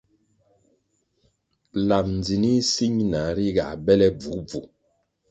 Lab 1.87 2.05
ndzinih 2.17 2.61
si 2.71 2.85
ñina 2.95 3.21
ri 3.35 3.47
ga 3.55 3.67
bele 3.85 4.07
bvugubvu. 4.17 4.61